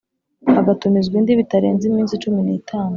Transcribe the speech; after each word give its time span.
hagatumizwa 0.55 1.15
indi 1.19 1.39
bitarenze 1.39 1.83
iminsi 1.87 2.21
cumi 2.23 2.41
n 2.47 2.49
itanu 2.59 2.89